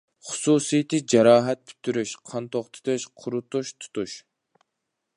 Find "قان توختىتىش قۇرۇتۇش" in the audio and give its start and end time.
2.31-3.75